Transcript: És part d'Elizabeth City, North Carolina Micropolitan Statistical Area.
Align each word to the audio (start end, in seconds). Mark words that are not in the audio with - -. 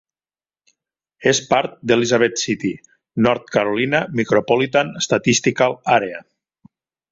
És 1.31 1.41
part 1.51 1.75
d'Elizabeth 1.91 2.41
City, 2.45 2.71
North 3.27 3.53
Carolina 3.59 4.01
Micropolitan 4.23 4.93
Statistical 5.09 5.81
Area. 6.01 6.27